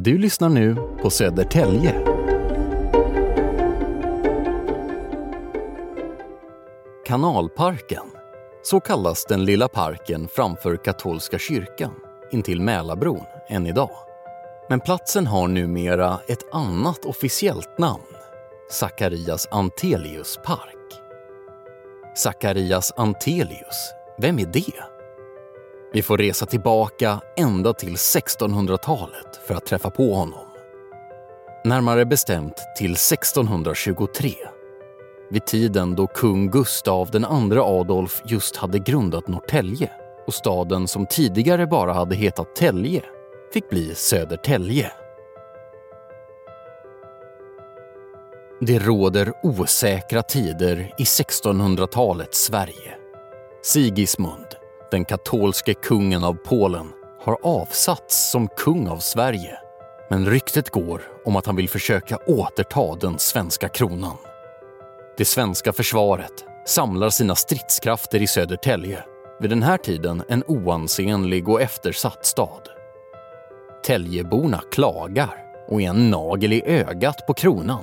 [0.00, 2.04] Du lyssnar nu på Södertälje.
[7.06, 8.04] Kanalparken.
[8.62, 11.92] Så kallas den lilla parken framför katolska kyrkan
[12.32, 13.90] intill Mälarbron än idag.
[14.68, 18.14] Men platsen har numera ett annat officiellt namn.
[18.70, 21.00] Sakarias Antelius park.
[22.14, 24.97] Sakarias Antelius, vem är det?
[25.92, 30.46] Vi får resa tillbaka ända till 1600-talet för att träffa på honom.
[31.64, 34.34] Närmare bestämt till 1623.
[35.30, 39.90] Vid tiden då kung Gustav II Adolf just hade grundat Norrtälje
[40.26, 43.02] och staden som tidigare bara hade hetat Tälje
[43.52, 44.92] fick bli Södertälje.
[48.60, 52.94] Det råder osäkra tider i 1600-talets Sverige.
[53.62, 54.47] Sigismund,
[54.90, 56.86] den katolske kungen av Polen,
[57.24, 59.58] har avsatts som kung av Sverige.
[60.10, 64.16] Men ryktet går om att han vill försöka återta den svenska kronan.
[65.16, 69.04] Det svenska försvaret samlar sina stridskrafter i Södertälje,
[69.40, 72.68] vid den här tiden en oansenlig och eftersatt stad.
[73.84, 75.34] Täljeborna klagar
[75.68, 77.82] och är en nagel i ögat på kronan.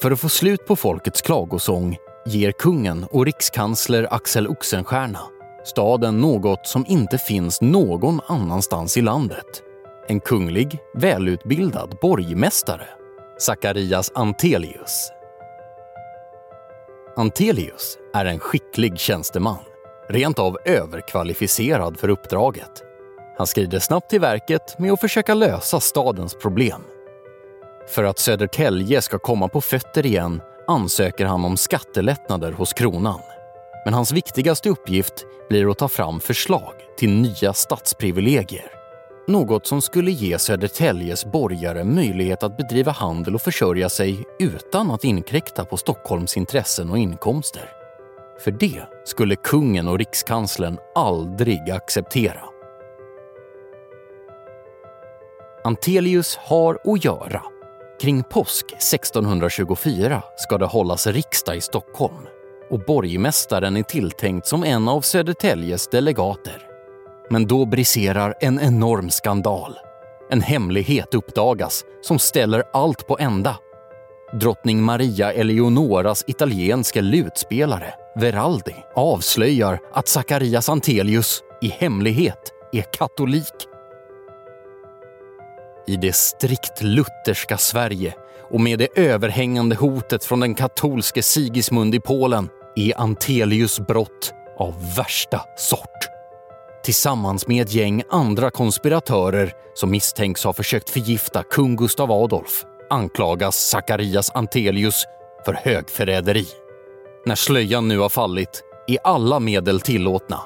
[0.00, 1.96] För att få slut på folkets klagosång
[2.26, 5.20] ger kungen och rikskansler Axel Oxenstierna
[5.64, 9.62] staden något som inte finns någon annanstans i landet.
[10.08, 12.86] En kunglig, välutbildad borgmästare,
[13.38, 15.10] Zacharias Antelius.
[17.16, 19.58] Antelius är en skicklig tjänsteman,
[20.08, 22.82] rent av överkvalificerad för uppdraget.
[23.38, 26.82] Han skrider snabbt till verket med att försöka lösa stadens problem.
[27.88, 33.20] För att Södertälje ska komma på fötter igen ansöker han om skattelättnader hos kronan.
[33.84, 38.70] Men hans viktigaste uppgift blir att ta fram förslag till nya stadsprivilegier.
[39.26, 45.04] Något som skulle ge Södertäljes borgare möjlighet att bedriva handel och försörja sig utan att
[45.04, 47.70] inkräkta på Stockholms intressen och inkomster.
[48.44, 52.40] För det skulle kungen och rikskanslern aldrig acceptera.
[55.64, 57.42] Antelius har att göra.
[58.00, 62.26] Kring påsk 1624 ska det hållas riksdag i Stockholm
[62.74, 66.62] och borgmästaren är tilltänkt som en av Södertäljes delegater.
[67.30, 69.78] Men då briserar en enorm skandal.
[70.30, 73.56] En hemlighet uppdagas som ställer allt på ända.
[74.40, 83.68] Drottning Maria Eleonoras italienska lutspelare, Veraldi, avslöjar att Zacharias Antelius i hemlighet är katolik.
[85.86, 88.14] I det strikt lutherska Sverige
[88.50, 94.94] och med det överhängande hotet från den katolske Sigismund i Polen är Antelius brott av
[94.96, 96.08] värsta sort.
[96.84, 103.56] Tillsammans med ett gäng andra konspiratörer som misstänks ha försökt förgifta kung Gustav Adolf anklagas
[103.56, 105.04] Zacharias Antelius
[105.44, 106.46] för högförräderi.
[107.26, 110.40] När slöjan nu har fallit är alla medel tillåtna.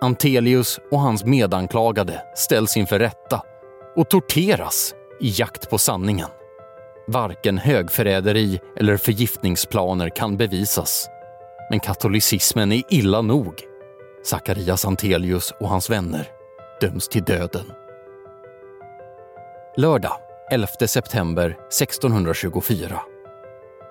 [0.00, 3.42] Antelius och hans medanklagade ställs inför rätta
[3.96, 6.28] och torteras i jakt på sanningen.
[7.06, 11.08] Varken högförräderi eller förgiftningsplaner kan bevisas.
[11.72, 13.54] Men katolicismen är illa nog.
[14.24, 16.28] Sakarias Antelius och hans vänner
[16.80, 17.72] döms till döden.
[19.76, 20.12] Lördag
[20.50, 23.02] 11 september 1624.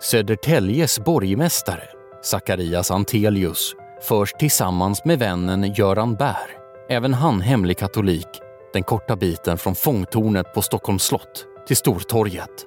[0.02, 1.84] Södertäljes borgmästare
[2.22, 6.58] Sakarias Antelius förs tillsammans med vännen Göran Bär,
[6.90, 8.28] även han hemlig katolik,
[8.74, 12.66] den korta biten från fångtornet på Stockholms slott till Stortorget.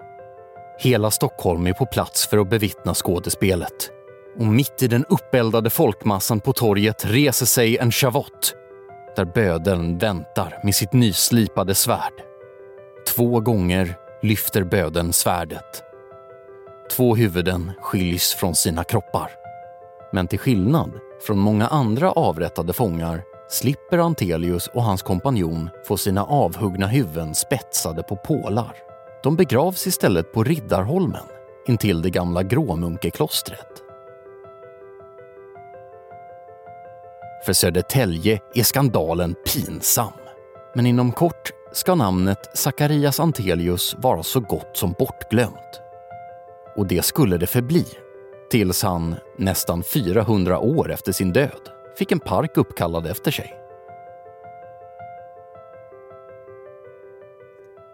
[0.78, 3.93] Hela Stockholm är på plats för att bevittna skådespelet.
[4.38, 8.54] Och mitt i den uppeldade folkmassan på torget reser sig en chavott
[9.16, 12.12] där bödeln väntar med sitt nyslipade svärd.
[13.16, 15.82] Två gånger lyfter bödeln svärdet.
[16.90, 19.30] Två huvuden skiljs från sina kroppar.
[20.12, 20.92] Men till skillnad
[21.26, 28.02] från många andra avrättade fångar slipper Antelius och hans kompanjon få sina avhuggna huvuden spetsade
[28.02, 28.76] på pålar.
[29.22, 31.26] De begravs istället på Riddarholmen
[31.68, 33.73] intill det gamla Gråmunkeklostret.
[37.44, 40.12] För Södertälje är skandalen pinsam.
[40.74, 45.80] Men inom kort ska namnet Zacharias Antelius vara så gott som bortglömt.
[46.76, 47.86] Och det skulle det förbli
[48.50, 51.68] tills han, nästan 400 år efter sin död,
[51.98, 53.54] fick en park uppkallad efter sig.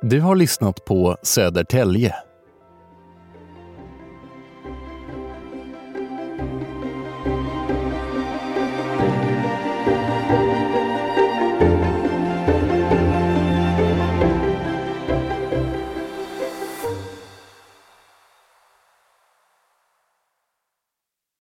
[0.02, 2.14] Du har lyssnat på Södertälje